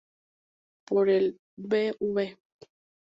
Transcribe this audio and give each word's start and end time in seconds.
Por 0.87 1.09
el 1.09 1.37
Bv. 1.57 2.35